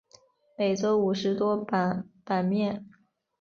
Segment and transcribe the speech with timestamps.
[0.57, 2.87] 每周五十多版版面。